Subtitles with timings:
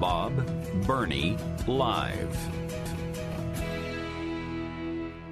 [0.00, 0.46] Bob
[0.86, 2.36] Burney Live.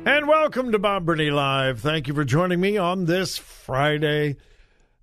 [0.05, 1.81] And welcome to Bob Burney Live.
[1.81, 4.37] Thank you for joining me on this Friday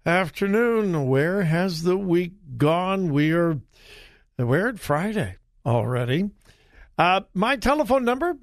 [0.06, 1.08] afternoon.
[1.08, 3.14] Where has the week gone?
[3.14, 3.62] We are
[4.38, 6.32] we're at Friday already.
[6.98, 8.36] Uh, my telephone number,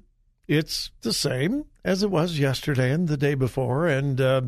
[0.47, 3.87] it's the same as it was yesterday and the day before.
[3.87, 4.41] And uh,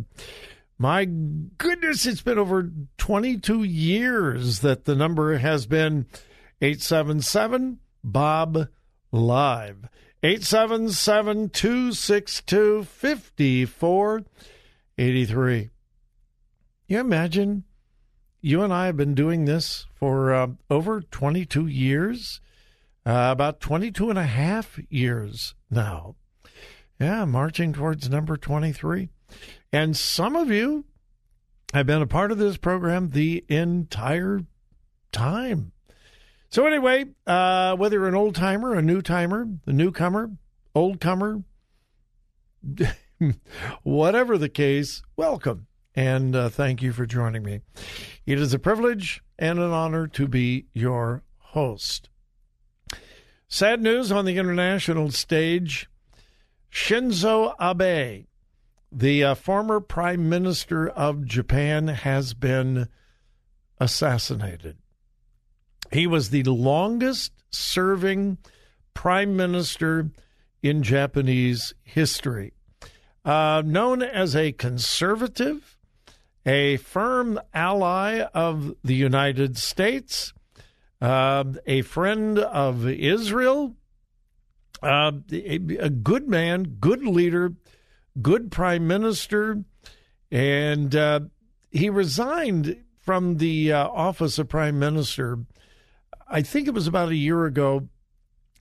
[0.79, 6.07] my goodness, it's been over 22 years that the number has been
[6.63, 8.69] 877 Bob
[9.11, 9.89] Live.
[10.23, 15.69] 877 262 5483.
[16.87, 17.65] You imagine
[18.39, 22.39] you and I have been doing this for uh, over 22 years,
[23.05, 26.15] uh, about 22 and a half years now.
[26.97, 29.09] Yeah, marching towards number 23.
[29.73, 30.85] And some of you
[31.73, 34.43] have been a part of this program the entire
[35.11, 35.72] time.
[36.53, 40.33] So anyway, uh, whether you're an old timer, a new timer, a newcomer,
[40.75, 41.41] old comer,
[43.81, 45.65] whatever the case, welcome
[45.95, 47.61] and uh, thank you for joining me.
[48.27, 52.09] It is a privilege and an honor to be your host.
[53.47, 55.89] Sad news on the international stage:
[56.71, 58.27] Shinzo Abe,
[58.91, 62.89] the uh, former prime minister of Japan, has been
[63.79, 64.77] assassinated.
[65.93, 68.39] He was the longest serving
[68.95, 70.09] prime minister
[70.63, 72.53] in Japanese history.
[73.23, 75.77] Uh, known as a conservative,
[76.45, 80.33] a firm ally of the United States,
[80.99, 83.75] uh, a friend of Israel,
[84.81, 87.53] uh, a, a good man, good leader,
[88.21, 89.63] good prime minister,
[90.31, 91.19] and uh,
[91.71, 95.39] he resigned from the uh, office of prime minister
[96.33, 97.87] I think it was about a year ago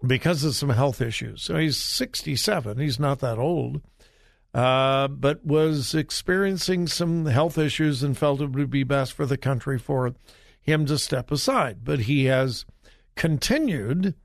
[0.07, 1.43] because of some health issues.
[1.43, 2.79] So he's 67.
[2.79, 3.81] He's not that old,
[4.53, 9.39] uh, but was experiencing some health issues and felt it would be best for the
[9.39, 10.15] country for
[10.61, 11.79] him to step aside.
[11.83, 12.67] But he has
[13.17, 14.17] continued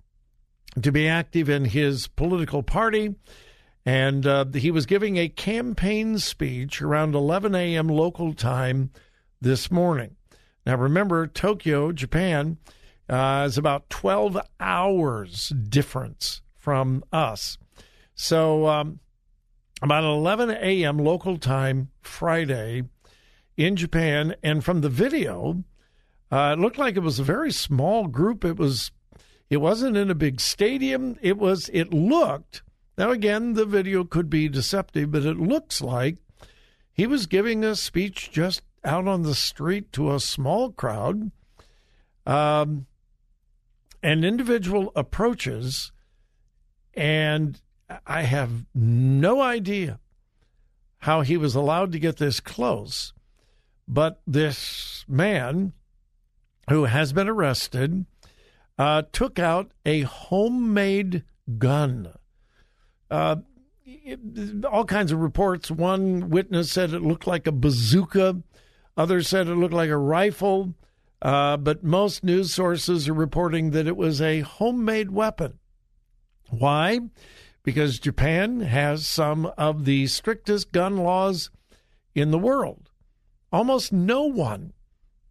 [0.81, 3.15] to be active in his political party.
[3.85, 7.87] And uh, he was giving a campaign speech around 11 a.m.
[7.87, 8.91] local time
[9.39, 10.17] this morning.
[10.65, 12.57] Now, remember, Tokyo, Japan,
[13.09, 17.57] uh, is about 12 hours difference from us.
[18.15, 18.99] So, um,
[19.81, 20.97] about 11 a.m.
[20.97, 22.83] local time Friday
[23.55, 25.63] in Japan, and from the video,
[26.31, 28.43] uh, it looked like it was a very small group.
[28.43, 28.91] It was,
[29.49, 31.17] it wasn't in a big stadium.
[31.21, 32.63] It was, it looked.
[32.97, 36.17] Now again, the video could be deceptive, but it looks like
[36.91, 41.31] he was giving a speech just out on the street to a small crowd.
[42.25, 42.87] Um,
[44.03, 45.91] an individual approaches,
[46.93, 47.59] and
[48.05, 49.99] I have no idea
[50.99, 53.13] how he was allowed to get this close,
[53.87, 55.73] but this man
[56.69, 58.05] who has been arrested
[58.77, 61.23] uh, took out a homemade
[61.57, 62.13] gun.
[63.09, 63.37] Uh,
[63.85, 65.71] it, all kinds of reports.
[65.71, 68.41] One witness said it looked like a bazooka.
[68.95, 70.73] Others said it looked like a rifle.
[71.21, 75.59] Uh, but most news sources are reporting that it was a homemade weapon.
[76.49, 76.99] Why?
[77.63, 81.49] Because Japan has some of the strictest gun laws
[82.13, 82.89] in the world.
[83.51, 84.73] Almost no one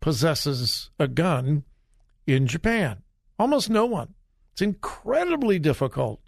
[0.00, 1.64] possesses a gun
[2.26, 3.02] in Japan.
[3.38, 4.14] Almost no one.
[4.52, 6.20] It's incredibly difficult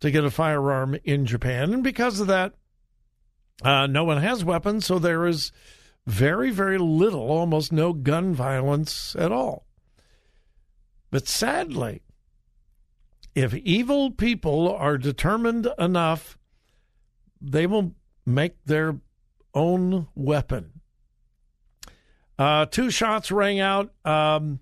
[0.00, 1.74] to get a firearm in Japan.
[1.74, 2.54] And because of that,
[3.62, 5.52] uh, no one has weapons, so there is
[6.06, 9.66] very, very little, almost no gun violence at all.
[11.10, 12.02] But sadly,
[13.34, 16.38] if evil people are determined enough,
[17.40, 17.94] they will
[18.26, 18.96] make their
[19.54, 20.80] own weapon.
[22.38, 23.92] Uh, two shots rang out.
[24.04, 24.60] Um,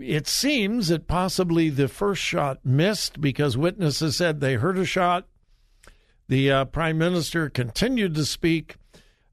[0.00, 5.26] it seems that possibly the first shot missed because witnesses said they heard a shot.
[6.28, 8.76] The uh, prime minister continued to speak.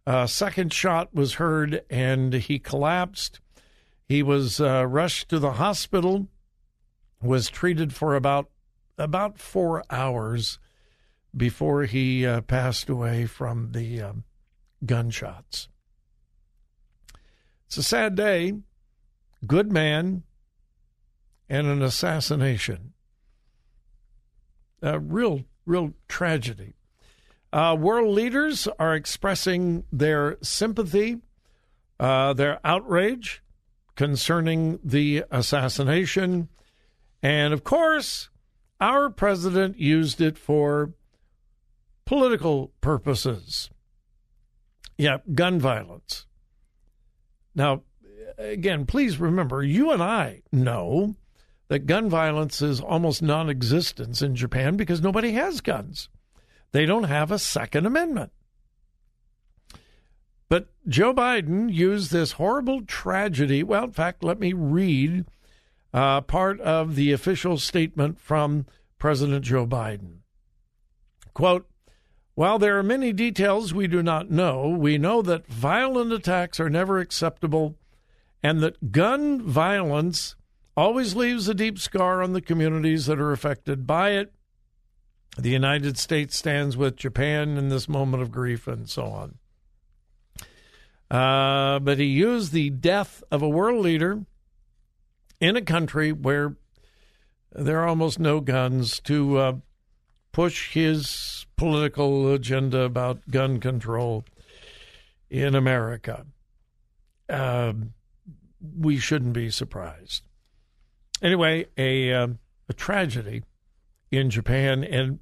[0.07, 3.39] Uh, second shot was heard and he collapsed.
[4.07, 6.27] He was uh, rushed to the hospital,
[7.21, 8.49] was treated for about
[8.97, 10.59] about four hours
[11.35, 14.23] before he uh, passed away from the um,
[14.85, 15.67] gunshots.
[17.65, 18.53] It's a sad day.
[19.45, 20.23] Good man
[21.49, 22.93] and an assassination.
[24.81, 26.75] A real, real tragedy.
[27.53, 31.21] Uh, world leaders are expressing their sympathy,
[31.99, 33.41] uh, their outrage
[33.95, 36.49] concerning the assassination.
[37.23, 38.29] And of course,
[38.81, 40.93] our president used it for
[42.05, 43.69] political purposes.
[44.97, 46.25] Yeah, gun violence.
[47.55, 47.83] Now,
[48.37, 51.15] again, please remember, you and I know
[51.67, 56.09] that gun violence is almost non existent in Japan because nobody has guns.
[56.75, 58.33] They don't have a Second Amendment.
[60.49, 63.63] But Joe Biden used this horrible tragedy.
[63.63, 65.23] Well, in fact, let me read
[65.93, 68.65] uh, part of the official statement from
[68.99, 70.17] President Joe Biden.
[71.33, 71.65] Quote,
[72.33, 76.69] while there are many details we do not know, we know that violent attacks are
[76.69, 77.77] never acceptable
[78.43, 80.35] and that gun violence
[80.75, 84.34] always leaves a deep scar on the communities that are affected by it.
[85.37, 89.37] The United States stands with Japan in this moment of grief and so on.
[91.11, 94.25] Uh, but he used the death of a world leader
[95.39, 96.55] in a country where
[97.51, 99.53] there are almost no guns to uh,
[100.31, 104.25] push his political agenda about gun control
[105.29, 106.25] in America.
[107.29, 107.73] Uh,
[108.77, 110.23] we shouldn't be surprised.
[111.21, 112.27] Anyway, a uh,
[112.67, 113.43] a tragedy
[114.11, 115.19] in Japan, and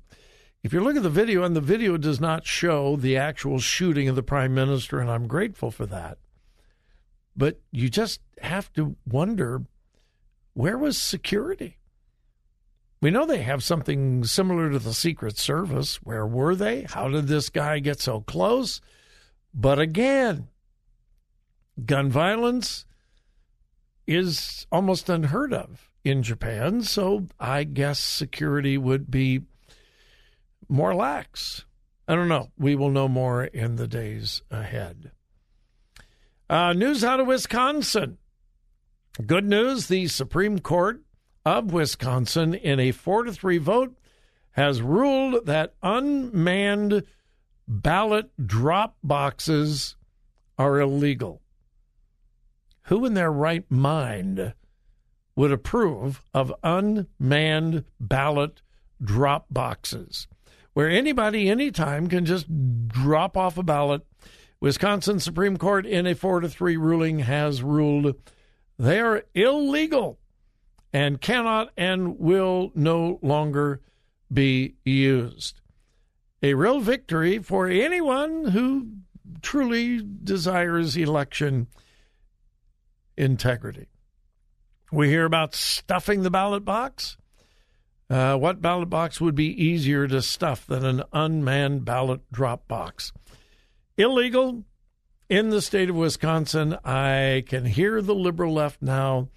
[0.63, 4.07] if you look at the video, and the video does not show the actual shooting
[4.07, 6.17] of the prime minister, and I'm grateful for that.
[7.35, 9.63] But you just have to wonder
[10.53, 11.79] where was security?
[13.01, 15.97] We know they have something similar to the Secret Service.
[15.97, 16.83] Where were they?
[16.83, 18.79] How did this guy get so close?
[19.53, 20.47] But again,
[21.85, 22.85] gun violence
[24.07, 29.41] is almost unheard of in Japan, so I guess security would be
[30.67, 31.65] more lax.
[32.07, 32.51] I don't know.
[32.57, 35.11] We will know more in the days ahead.
[36.49, 38.17] Uh, news out of Wisconsin.
[39.25, 41.01] Good news the Supreme Court
[41.45, 43.97] of Wisconsin, in a four to three vote,
[44.51, 47.03] has ruled that unmanned
[47.67, 49.95] ballot drop boxes
[50.57, 51.41] are illegal.
[52.83, 54.53] Who in their right mind
[55.35, 58.61] would approve of unmanned ballot
[59.01, 60.27] drop boxes
[60.73, 62.47] where anybody, anytime, can just
[62.87, 64.01] drop off a ballot?
[64.59, 68.15] Wisconsin Supreme Court, in a four to three ruling, has ruled
[68.79, 70.19] they are illegal
[70.91, 73.81] and cannot and will no longer
[74.31, 75.61] be used.
[76.41, 78.87] A real victory for anyone who
[79.41, 81.67] truly desires election
[83.15, 83.87] integrity.
[84.93, 87.17] We hear about stuffing the ballot box.
[88.11, 93.11] Uh, what ballot box would be easier to stuff than an unmanned ballot drop box?
[93.97, 94.63] Illegal
[95.29, 96.77] in the state of Wisconsin.
[96.85, 99.29] I can hear the liberal left now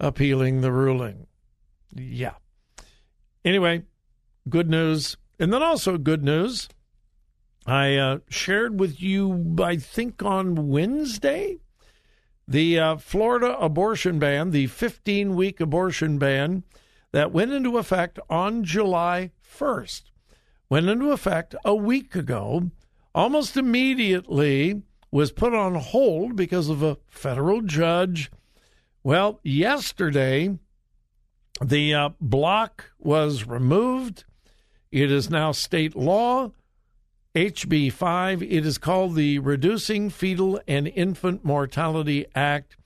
[0.00, 1.26] appealing the ruling.
[1.94, 2.36] Yeah.
[3.44, 3.82] Anyway,
[4.48, 5.18] good news.
[5.38, 6.66] And then also good news.
[7.66, 11.58] I uh, shared with you, I think on Wednesday,
[12.46, 16.64] The uh, Florida abortion ban, the 15 week abortion ban
[17.12, 20.02] that went into effect on July 1st,
[20.68, 22.70] went into effect a week ago,
[23.14, 28.30] almost immediately was put on hold because of a federal judge.
[29.02, 30.58] Well, yesterday,
[31.62, 34.24] the uh, block was removed.
[34.90, 36.50] It is now state law.
[37.34, 38.42] HB 5.
[38.44, 42.76] It is called the Reducing Fetal and Infant Mortality Act,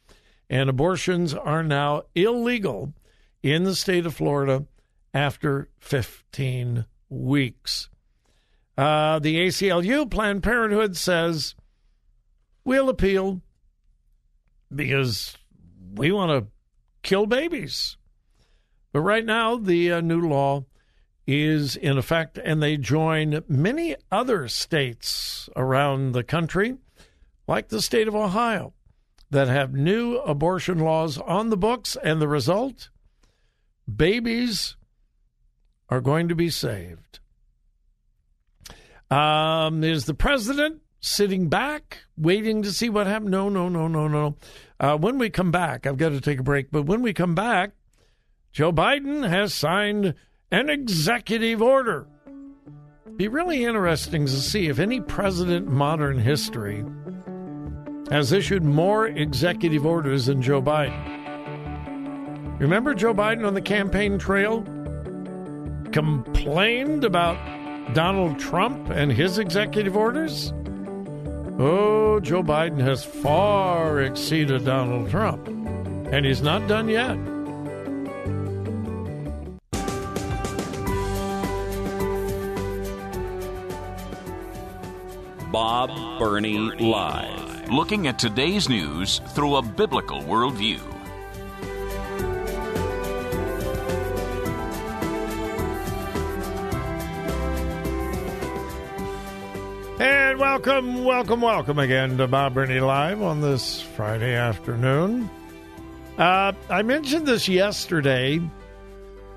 [0.48, 2.94] and abortions are now illegal
[3.42, 4.64] in the state of Florida
[5.12, 7.90] after 15 weeks.
[8.78, 11.54] Uh, the ACLU, Planned Parenthood, says
[12.64, 13.42] we'll appeal
[14.74, 15.36] because
[15.94, 16.50] we want to
[17.02, 17.98] kill babies.
[18.92, 20.64] But right now, the uh, new law
[21.28, 26.78] is in effect, and they join many other states around the country,
[27.46, 28.72] like the state of Ohio,
[29.30, 32.88] that have new abortion laws on the books, and the result
[33.94, 34.76] babies
[35.90, 37.20] are going to be saved.
[39.10, 43.30] Um, is the president sitting back, waiting to see what happens?
[43.30, 44.36] No, no, no, no, no.
[44.80, 47.34] Uh, when we come back, I've got to take a break, but when we come
[47.34, 47.72] back,
[48.50, 50.14] Joe Biden has signed
[50.50, 52.06] an executive order.
[53.16, 56.84] Be really interesting to see if any president in modern history
[58.10, 61.16] has issued more executive orders than Joe Biden.
[62.60, 64.62] Remember Joe Biden on the campaign trail
[65.92, 67.36] complained about
[67.94, 70.52] Donald Trump and his executive orders?
[71.58, 77.18] Oh, Joe Biden has far exceeded Donald Trump, and he's not done yet.
[86.18, 87.70] Burney Live.
[87.70, 90.80] Looking at today's news through a biblical worldview.
[100.00, 105.30] And welcome, welcome, welcome again to Bob Burney Live on this Friday afternoon.
[106.16, 108.40] Uh, I mentioned this yesterday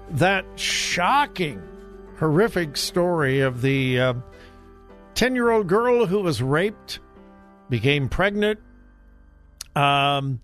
[0.10, 1.62] that shocking,
[2.18, 4.14] horrific story of the uh,
[5.22, 7.00] 10 year old girl who was raped,
[7.70, 8.60] became pregnant,
[9.76, 10.42] um,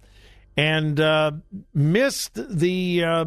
[0.55, 1.31] and uh,
[1.74, 3.25] missed the, uh,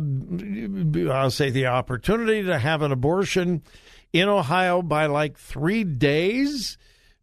[1.13, 3.65] I'll say, the opportunity to have an abortion
[4.13, 6.79] in Ohio by like three days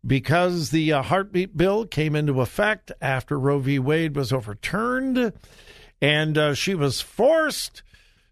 [0.05, 3.79] because the uh, heartbeat bill came into effect after Roe v.
[3.79, 5.31] Wade was overturned.
[6.01, 7.81] And uh, she was forced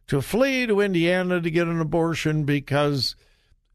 [0.07, 3.15] to flee to Indiana to get an abortion because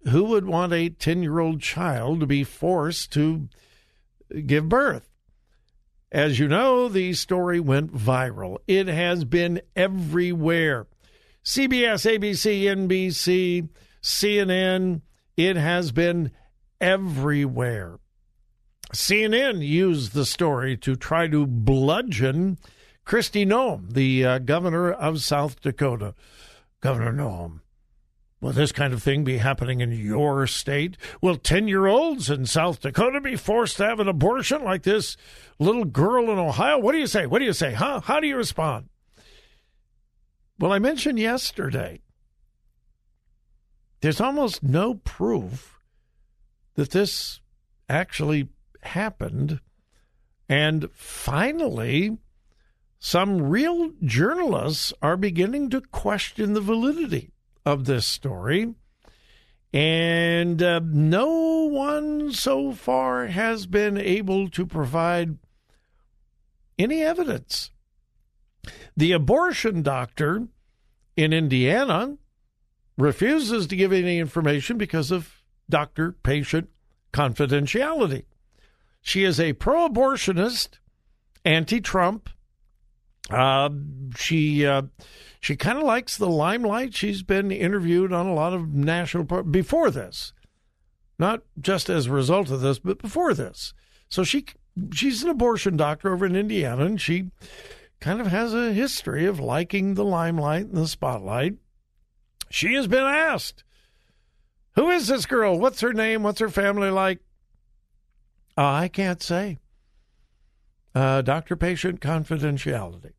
[0.08, 3.48] who would want a 10 year old child to be forced to
[4.46, 5.08] give birth?
[6.12, 8.58] As you know, the story went viral.
[8.66, 10.86] It has been everywhere.
[11.44, 13.68] CBS, ABC, NBC,
[14.02, 15.02] CNN,
[15.36, 16.32] it has been
[16.80, 17.98] everywhere.
[18.92, 22.58] CNN used the story to try to bludgeon
[23.06, 26.14] Kristi Noem, the uh, governor of South Dakota.
[26.80, 27.60] Governor Noem,
[28.40, 30.96] Will this kind of thing be happening in your state?
[31.20, 35.16] Will 10 year olds in South Dakota be forced to have an abortion like this
[35.58, 36.78] little girl in Ohio?
[36.78, 37.26] What do you say?
[37.26, 37.74] What do you say?
[37.74, 38.00] Huh?
[38.00, 38.88] How do you respond?
[40.58, 42.00] Well, I mentioned yesterday
[44.00, 45.78] there's almost no proof
[46.76, 47.40] that this
[47.90, 48.48] actually
[48.82, 49.60] happened.
[50.48, 52.16] And finally,
[52.98, 57.32] some real journalists are beginning to question the validity
[57.64, 58.74] of this story.
[59.72, 65.38] And uh, no one so far has been able to provide
[66.78, 67.70] any evidence.
[68.96, 70.48] The abortion doctor
[71.16, 72.16] in Indiana
[72.98, 76.68] refuses to give any information because of doctor patient
[77.12, 78.24] confidentiality.
[79.00, 80.78] She is a pro abortionist,
[81.44, 82.28] anti Trump.
[83.30, 83.70] Uh,
[84.16, 84.82] she uh,
[85.40, 86.94] she kind of likes the limelight.
[86.94, 90.32] She's been interviewed on a lot of national before this,
[91.18, 93.72] not just as a result of this, but before this.
[94.08, 94.46] So she
[94.92, 97.30] she's an abortion doctor over in Indiana, and she
[98.00, 101.54] kind of has a history of liking the limelight and the spotlight.
[102.50, 103.64] She has been asked,
[104.74, 105.58] "Who is this girl?
[105.58, 106.22] What's her name?
[106.22, 107.20] What's her family like?"
[108.58, 109.58] Uh, I can't say.
[110.94, 113.12] Uh, doctor patient confidentiality.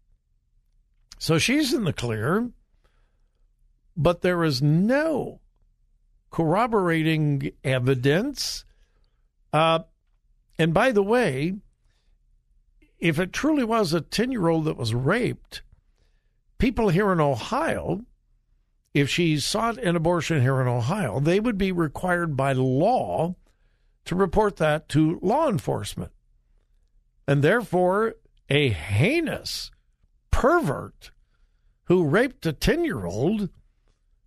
[1.22, 2.50] So she's in the clear,
[3.96, 5.40] but there is no
[6.32, 8.66] corroborating evidence.
[9.54, 9.82] Uh,
[10.58, 11.58] and by the way,
[12.98, 15.62] if it truly was a 10 year old that was raped,
[16.58, 18.02] people here in Ohio,
[18.96, 23.36] if she sought an abortion here in Ohio, they would be required by law
[24.06, 26.14] to report that to law enforcement.
[27.28, 28.16] And therefore,
[28.50, 29.70] a heinous
[30.42, 31.12] pervert
[31.84, 33.48] who raped a 10 year old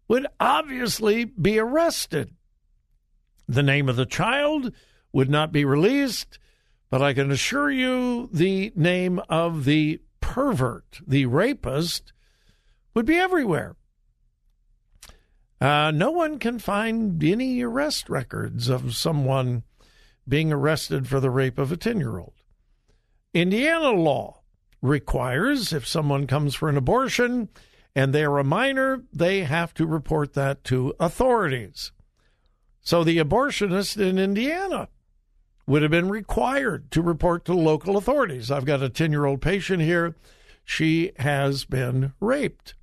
[0.07, 2.33] would obviously be arrested.
[3.49, 4.73] The name of the child
[5.13, 6.39] would not be released,
[6.89, 12.13] but I can assure you the name of the pervert, the rapist,
[12.95, 13.75] would be everywhere.
[15.61, 19.65] Uh, no one can find any arrest records of someone
[20.29, 22.35] being arrested for the rape of a 10 year old.
[23.33, 24.44] Indiana law
[24.85, 27.49] requires if someone comes for an abortion
[27.97, 31.91] and they're a minor, they have to report that to authorities.
[32.83, 34.91] So the abortionist in Indiana
[35.67, 38.51] would have been required to report to local authorities.
[38.51, 40.17] I've got a 10 year old patient here.
[40.67, 42.75] She has been raped.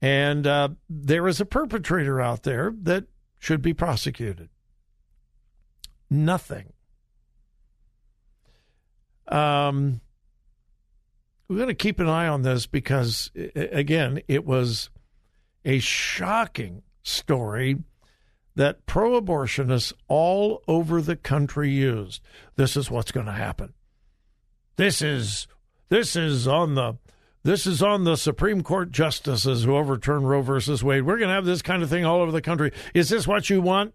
[0.00, 3.06] And uh, there is a perpetrator out there that
[3.40, 4.48] should be prosecuted.
[6.08, 6.72] Nothing.
[9.26, 10.00] Um,
[11.50, 14.88] we're going to keep an eye on this because, again, it was
[15.64, 17.76] a shocking story
[18.54, 22.22] that pro abortionists all over the country used.
[22.54, 23.74] This is what's going to happen.
[24.76, 25.48] This is
[25.88, 26.98] this is on the
[27.42, 31.02] this is on the Supreme Court justices who overturned Roe versus Wade.
[31.02, 32.70] We're going to have this kind of thing all over the country.
[32.94, 33.92] Is this what you want?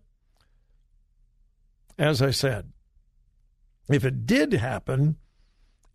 [1.97, 2.73] As I said,
[3.87, 5.15] if it did happen,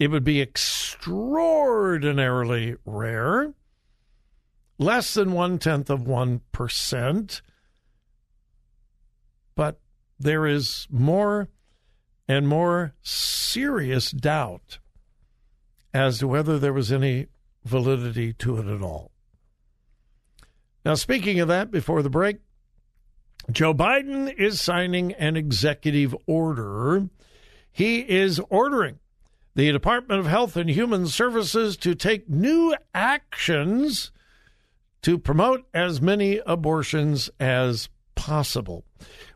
[0.01, 3.53] it would be extraordinarily rare,
[4.79, 7.43] less than one tenth of 1%.
[9.55, 9.79] But
[10.19, 11.51] there is more
[12.27, 14.79] and more serious doubt
[15.93, 17.27] as to whether there was any
[17.65, 19.11] validity to it at all.
[20.83, 22.39] Now, speaking of that, before the break,
[23.53, 27.11] Joe Biden is signing an executive order.
[27.71, 28.99] He is ordering
[29.61, 34.11] the Department of Health and Human Services to take new actions
[35.03, 38.87] to promote as many abortions as possible.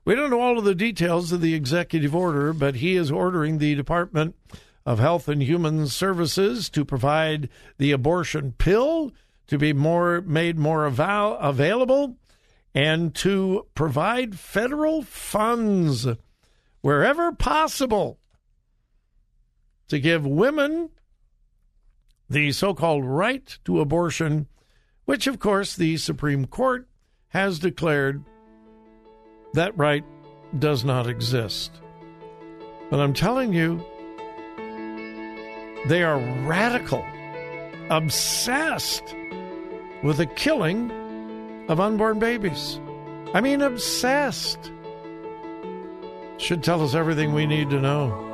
[0.06, 3.58] We don't know all of the details of the executive order, but he is ordering
[3.58, 4.34] the Department
[4.86, 9.12] of Health and Human Services to provide the abortion pill
[9.48, 12.16] to be more made more avail- available
[12.74, 16.06] and to provide federal funds
[16.80, 18.18] wherever possible
[19.94, 20.90] to give women
[22.28, 24.48] the so called right to abortion,
[25.04, 26.88] which, of course, the Supreme Court
[27.28, 28.24] has declared
[29.52, 30.04] that right
[30.58, 31.80] does not exist.
[32.90, 33.84] But I'm telling you,
[35.86, 37.06] they are radical,
[37.88, 39.14] obsessed
[40.02, 40.90] with the killing
[41.68, 42.80] of unborn babies.
[43.32, 44.72] I mean, obsessed.
[46.38, 48.33] Should tell us everything we need to know.